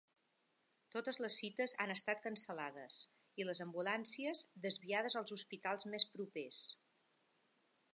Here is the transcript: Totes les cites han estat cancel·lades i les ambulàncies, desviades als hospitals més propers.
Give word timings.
Totes 0.95 1.19
les 1.23 1.35
cites 1.41 1.75
han 1.85 1.93
estat 1.97 2.23
cancel·lades 2.23 2.99
i 3.43 3.47
les 3.51 3.63
ambulàncies, 3.69 4.45
desviades 4.67 5.23
als 5.23 5.39
hospitals 5.39 5.91
més 5.95 6.13
propers. 6.17 6.69